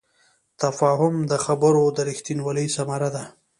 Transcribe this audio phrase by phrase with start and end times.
[0.61, 3.23] تفاهم د خبرو د رښتینوالي ثمره ده.